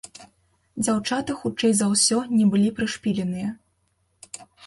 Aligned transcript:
Дзяўчаты 0.85 1.35
хутчэй 1.41 1.75
за 1.81 1.85
ўсё 1.91 2.17
не 2.37 2.45
былі 2.55 2.69
прышпіленыя. 2.79 3.49